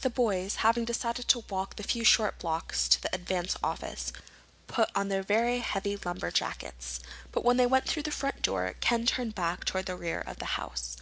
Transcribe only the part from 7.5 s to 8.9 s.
they went through the front door